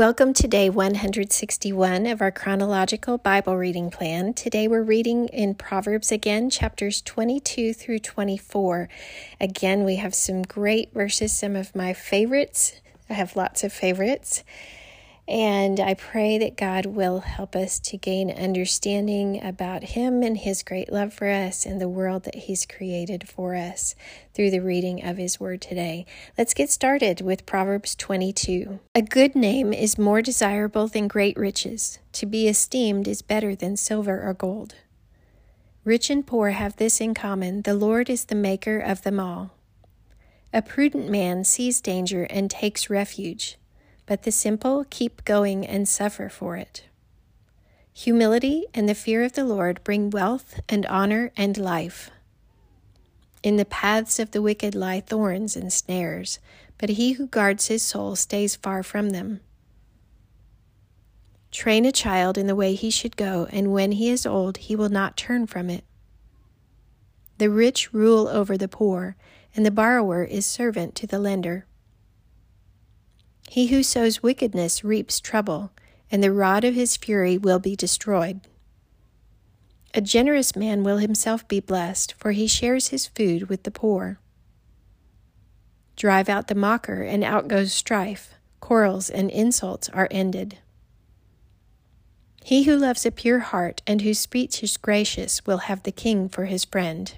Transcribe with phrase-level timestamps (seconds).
[0.00, 4.32] Welcome to day 161 of our chronological Bible reading plan.
[4.32, 8.88] Today we're reading in Proverbs again, chapters 22 through 24.
[9.42, 12.80] Again, we have some great verses, some of my favorites.
[13.10, 14.42] I have lots of favorites.
[15.30, 20.64] And I pray that God will help us to gain understanding about Him and His
[20.64, 23.94] great love for us and the world that He's created for us
[24.34, 26.04] through the reading of His Word today.
[26.36, 28.80] Let's get started with Proverbs 22.
[28.96, 32.00] A good name is more desirable than great riches.
[32.14, 34.74] To be esteemed is better than silver or gold.
[35.84, 39.52] Rich and poor have this in common the Lord is the maker of them all.
[40.52, 43.59] A prudent man sees danger and takes refuge
[44.10, 46.82] but the simple keep going and suffer for it.
[47.92, 52.10] Humility and the fear of the Lord bring wealth and honor and life.
[53.44, 56.40] In the paths of the wicked lie thorns and snares,
[56.76, 59.42] but he who guards his soul stays far from them.
[61.52, 64.74] Train a child in the way he should go, and when he is old, he
[64.74, 65.84] will not turn from it.
[67.38, 69.14] The rich rule over the poor,
[69.54, 71.64] and the borrower is servant to the lender.
[73.50, 75.72] He who sows wickedness reaps trouble,
[76.08, 78.42] and the rod of his fury will be destroyed.
[79.92, 84.20] A generous man will himself be blessed, for he shares his food with the poor.
[85.96, 88.34] Drive out the mocker, and out goes strife.
[88.60, 90.58] Quarrels and insults are ended.
[92.44, 96.28] He who loves a pure heart and whose speech is gracious will have the king
[96.28, 97.14] for his friend.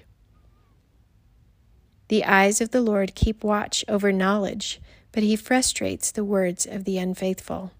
[2.07, 4.81] The eyes of the Lord keep watch over knowledge
[5.13, 7.71] but he frustrates the words of the unfaithful.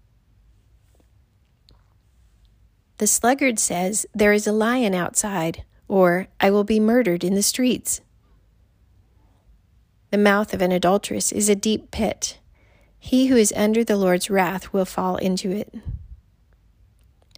[2.98, 7.42] The sluggard says, There is a lion outside, or I will be murdered in the
[7.42, 8.00] streets.
[10.10, 12.38] The mouth of an adulteress is a deep pit.
[12.98, 15.74] He who is under the Lord's wrath will fall into it.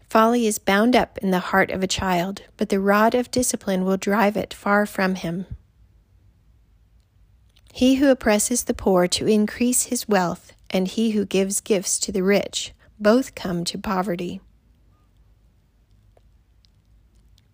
[0.08, 3.84] Folly is bound up in the heart of a child, but the rod of discipline
[3.84, 5.46] will drive it far from him.
[7.76, 12.10] He who oppresses the poor to increase his wealth, and he who gives gifts to
[12.10, 14.40] the rich, both come to poverty.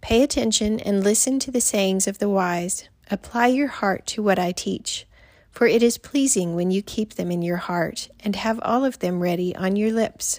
[0.00, 2.88] Pay attention and listen to the sayings of the wise.
[3.10, 5.08] Apply your heart to what I teach,
[5.50, 9.00] for it is pleasing when you keep them in your heart and have all of
[9.00, 10.38] them ready on your lips.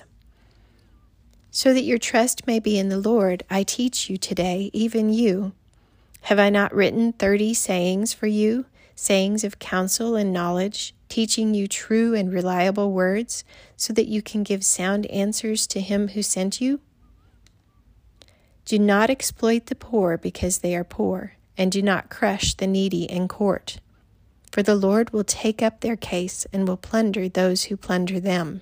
[1.51, 5.51] So that your trust may be in the Lord, I teach you today, even you.
[6.21, 8.65] Have I not written thirty sayings for you?
[8.95, 13.43] Sayings of counsel and knowledge, teaching you true and reliable words,
[13.75, 16.79] so that you can give sound answers to him who sent you?
[18.65, 23.03] Do not exploit the poor because they are poor, and do not crush the needy
[23.03, 23.79] in court.
[24.51, 28.61] For the Lord will take up their case and will plunder those who plunder them.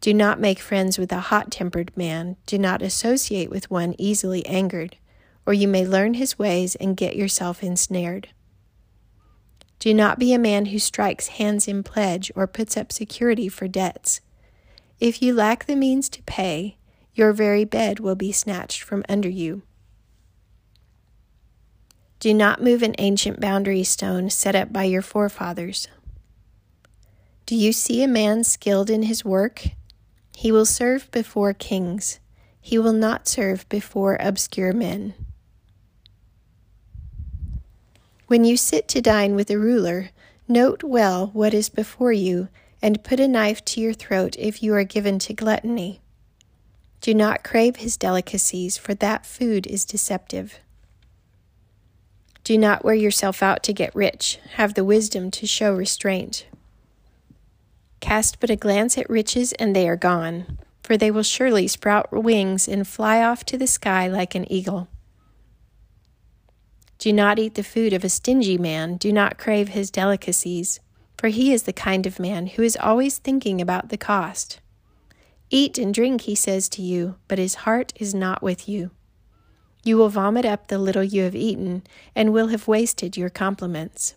[0.00, 4.44] Do not make friends with a hot tempered man, do not associate with one easily
[4.46, 4.96] angered,
[5.44, 8.28] or you may learn his ways and get yourself ensnared.
[9.86, 13.68] Do not be a man who strikes hands in pledge or puts up security for
[13.68, 14.20] debts.
[14.98, 16.78] If you lack the means to pay,
[17.14, 19.62] your very bed will be snatched from under you.
[22.18, 25.86] Do not move an ancient boundary stone set up by your forefathers.
[27.46, 29.66] Do you see a man skilled in his work?
[30.36, 32.18] He will serve before kings.
[32.60, 35.14] He will not serve before obscure men.
[38.26, 40.10] When you sit to dine with a ruler,
[40.48, 42.48] note well what is before you,
[42.82, 46.00] and put a knife to your throat if you are given to gluttony.
[47.00, 50.58] Do not crave his delicacies, for that food is deceptive.
[52.42, 56.46] Do not wear yourself out to get rich, have the wisdom to show restraint.
[58.00, 62.12] Cast but a glance at riches, and they are gone, for they will surely sprout
[62.12, 64.88] wings and fly off to the sky like an eagle.
[66.98, 70.80] Do not eat the food of a stingy man, do not crave his delicacies,
[71.18, 74.60] for he is the kind of man who is always thinking about the cost.
[75.50, 78.90] Eat and drink, he says to you, but his heart is not with you.
[79.84, 81.84] You will vomit up the little you have eaten,
[82.14, 84.14] and will have wasted your compliments.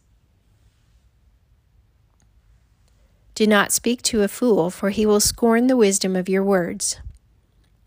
[3.35, 6.99] Do not speak to a fool, for he will scorn the wisdom of your words.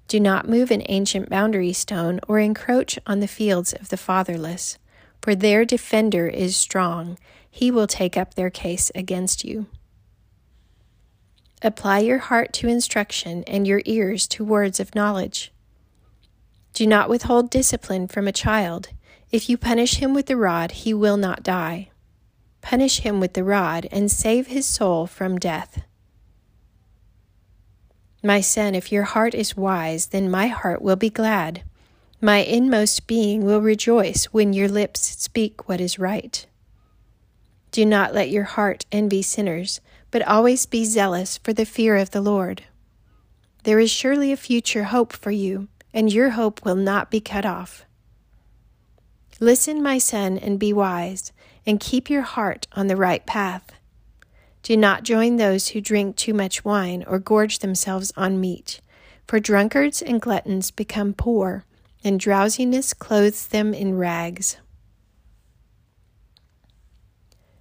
[0.06, 4.78] Do not move an ancient boundary stone or encroach on the fields of the fatherless
[5.22, 7.16] for their defender is strong.
[7.48, 9.66] He will take up their case against you.
[11.62, 15.52] Apply your heart to instruction and your ears to words of knowledge.
[16.72, 18.88] Do not withhold discipline from a child.
[19.30, 21.90] If you punish him with the rod, he will not die.
[22.60, 25.82] Punish him with the rod and save his soul from death.
[28.24, 31.62] My son, if your heart is wise, then my heart will be glad.
[32.24, 36.46] My inmost being will rejoice when your lips speak what is right.
[37.72, 39.80] Do not let your heart envy sinners,
[40.12, 42.62] but always be zealous for the fear of the Lord.
[43.64, 47.44] There is surely a future hope for you, and your hope will not be cut
[47.44, 47.84] off.
[49.40, 51.32] Listen, my son, and be wise,
[51.66, 53.72] and keep your heart on the right path.
[54.62, 58.80] Do not join those who drink too much wine or gorge themselves on meat,
[59.26, 61.64] for drunkards and gluttons become poor,
[62.04, 64.56] and drowsiness clothes them in rags.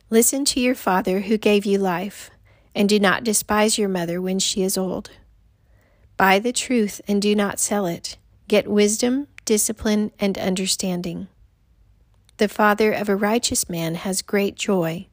[0.09, 2.31] Listen to your father who gave you life,
[2.75, 5.11] and do not despise your mother when she is old.
[6.17, 8.17] Buy the truth and do not sell it.
[8.47, 11.27] Get wisdom, discipline, and understanding.
[12.37, 15.07] The father of a righteous man has great joy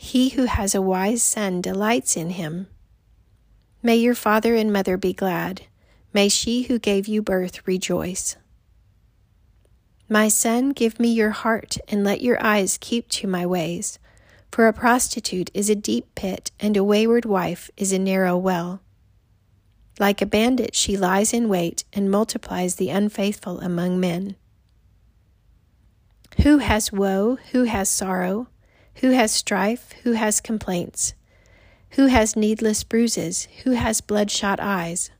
[0.00, 2.68] he who has a wise son delights in him.
[3.82, 5.62] May your father and mother be glad.
[6.12, 8.36] May she who gave you birth rejoice.
[10.08, 13.98] My son, give me your heart, and let your eyes keep to my ways.
[14.50, 18.80] For a prostitute is a deep pit, and a wayward wife is a narrow well.
[20.00, 24.36] Like a bandit, she lies in wait and multiplies the unfaithful among men.
[26.42, 27.36] Who has woe?
[27.52, 28.46] Who has sorrow?
[28.96, 29.92] Who has strife?
[30.04, 31.14] Who has complaints?
[31.90, 33.48] Who has needless bruises?
[33.64, 35.10] Who has bloodshot eyes?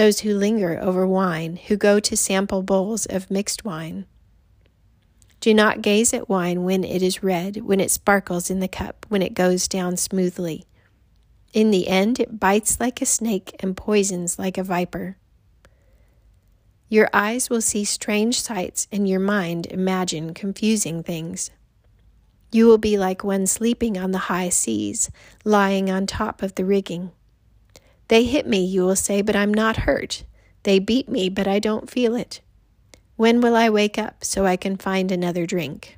[0.00, 4.06] Those who linger over wine, who go to sample bowls of mixed wine.
[5.40, 9.04] Do not gaze at wine when it is red, when it sparkles in the cup,
[9.10, 10.64] when it goes down smoothly.
[11.52, 15.18] In the end, it bites like a snake and poisons like a viper.
[16.88, 21.50] Your eyes will see strange sights, and your mind imagine confusing things.
[22.50, 25.10] You will be like one sleeping on the high seas,
[25.44, 27.12] lying on top of the rigging.
[28.10, 30.24] They hit me, you will say, but I'm not hurt.
[30.64, 32.40] They beat me, but I don't feel it.
[33.14, 35.96] When will I wake up so I can find another drink?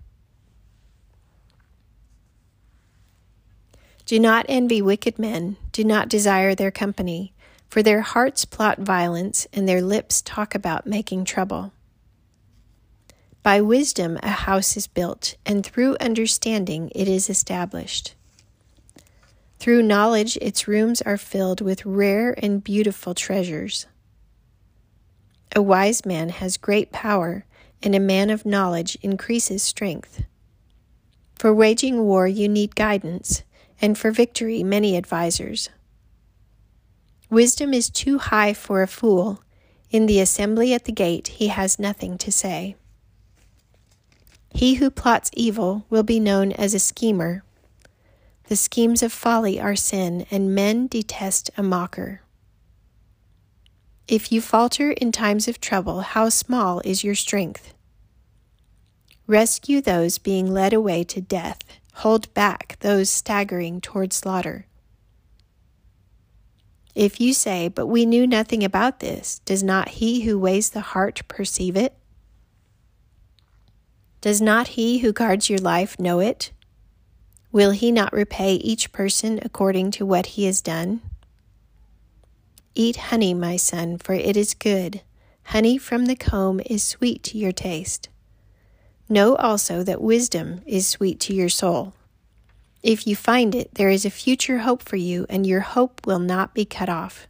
[4.04, 7.32] Do not envy wicked men, do not desire their company,
[7.70, 11.72] for their hearts plot violence, and their lips talk about making trouble.
[13.42, 18.16] By wisdom a house is built, and through understanding it is established.
[19.62, 23.86] Through knowledge its rooms are filled with rare and beautiful treasures.
[25.54, 27.44] A wise man has great power,
[27.80, 30.24] and a man of knowledge increases strength.
[31.38, 33.44] For waging war you need guidance,
[33.80, 35.70] and for victory many advisers.
[37.30, 39.44] Wisdom is too high for a fool.
[39.92, 42.74] In the assembly at the gate he has nothing to say.
[44.52, 47.44] He who plots evil will be known as a schemer.
[48.52, 52.20] The schemes of folly are sin, and men detest a mocker.
[54.06, 57.72] If you falter in times of trouble, how small is your strength?
[59.26, 61.60] Rescue those being led away to death,
[61.94, 64.66] hold back those staggering toward slaughter.
[66.94, 70.92] If you say, But we knew nothing about this, does not he who weighs the
[70.92, 71.96] heart perceive it?
[74.20, 76.52] Does not he who guards your life know it?
[77.52, 81.02] Will he not repay each person according to what he has done?
[82.74, 85.02] Eat honey, my son, for it is good.
[85.44, 88.08] Honey from the comb is sweet to your taste.
[89.08, 91.92] Know also that wisdom is sweet to your soul.
[92.82, 96.18] If you find it, there is a future hope for you, and your hope will
[96.18, 97.28] not be cut off.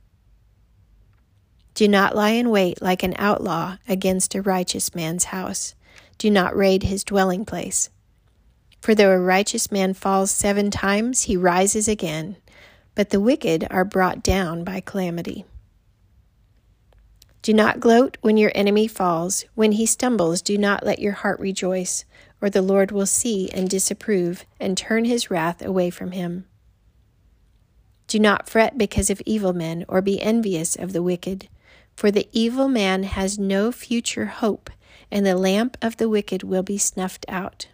[1.75, 5.75] Do not lie in wait like an outlaw against a righteous man's house
[6.23, 7.91] do not raid his dwelling place.
[8.83, 12.37] For though a righteous man falls seven times, he rises again,
[12.97, 15.45] but the wicked are brought down by calamity.
[17.43, 19.45] Do not gloat when your enemy falls.
[19.55, 22.05] When he stumbles, do not let your heart rejoice,
[22.41, 26.47] or the Lord will see and disapprove and turn his wrath away from him.
[28.09, 31.49] Do not fret because of evil men, or be envious of the wicked,
[31.95, 34.71] for the evil man has no future hope
[35.09, 37.69] and the lamp of the wicked will be snuffed out.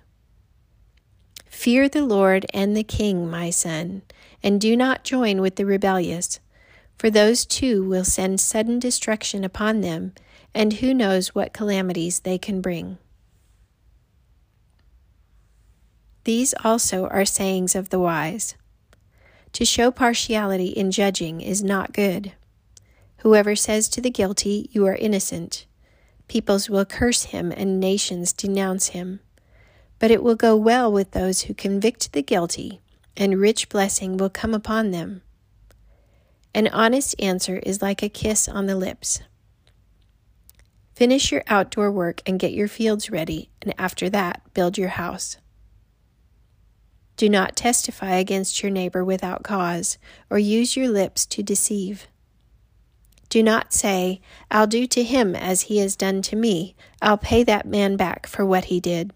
[1.48, 4.02] Fear the Lord and the king, my son,
[4.42, 6.40] and do not join with the rebellious,
[6.96, 10.12] for those two will send sudden destruction upon them,
[10.54, 12.98] and who knows what calamities they can bring.
[16.24, 18.54] These also are sayings of the wise.
[19.52, 22.32] To show partiality in judging is not good.
[23.18, 25.66] Whoever says to the guilty, You are innocent,
[26.28, 29.20] Peoples will curse him and nations denounce him.
[29.98, 32.80] But it will go well with those who convict the guilty,
[33.16, 35.22] and rich blessing will come upon them.
[36.54, 39.20] An honest answer is like a kiss on the lips.
[40.94, 45.36] Finish your outdoor work and get your fields ready, and after that, build your house.
[47.16, 49.98] Do not testify against your neighbor without cause,
[50.30, 52.06] or use your lips to deceive.
[53.28, 56.74] Do not say, I'll do to him as he has done to me.
[57.02, 59.12] I'll pay that man back for what he did.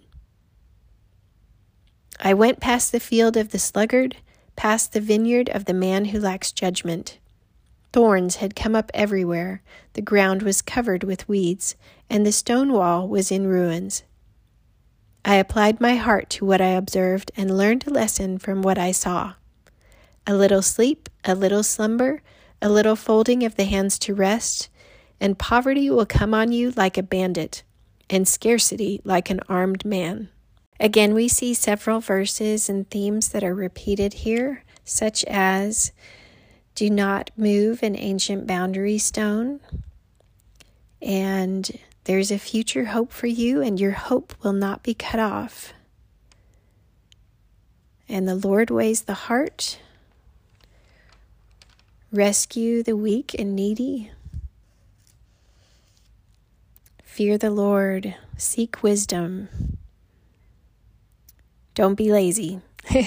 [2.25, 4.17] I went past the field of the sluggard,
[4.55, 7.19] past the vineyard of the man who lacks judgment.
[7.93, 9.61] Thorns had come up everywhere,
[9.95, 11.75] the ground was covered with weeds,
[12.09, 14.05] and the stone wall was in ruins.
[15.25, 18.93] I applied my heart to what I observed and learned a lesson from what I
[18.93, 19.35] saw.
[20.25, 22.23] A little sleep, a little slumber,
[22.63, 24.69] a little folding of the hands to rest,
[25.21, 27.65] and poverty will come on you like a bandit,
[28.09, 30.29] and scarcity like an armed man.
[30.81, 35.93] Again, we see several verses and themes that are repeated here, such as
[36.75, 39.61] do not move an ancient boundary stone,
[41.01, 45.73] and there's a future hope for you, and your hope will not be cut off.
[48.09, 49.79] And the Lord weighs the heart
[52.13, 54.11] Rescue the weak and needy.
[57.03, 58.15] Fear the Lord.
[58.37, 59.72] Seek wisdom.
[61.75, 62.61] Don't be lazy.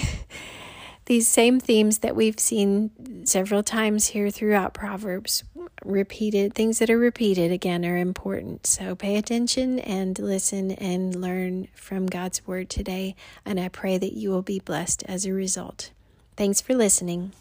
[1.06, 5.44] These same themes that we've seen several times here throughout Proverbs,
[5.84, 8.66] repeated things that are repeated again are important.
[8.66, 13.14] So pay attention and listen and learn from God's word today.
[13.44, 15.90] And I pray that you will be blessed as a result.
[16.36, 17.32] Thanks for listening.